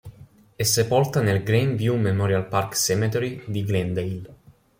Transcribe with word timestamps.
È 0.55 0.63
sepolta 0.63 1.21
nel 1.21 1.43
Grand 1.43 1.75
View 1.75 1.95
Memorial 1.95 2.47
Park 2.47 2.73
Cemetery 2.75 3.43
di 3.45 3.63
Glendale. 3.63 4.35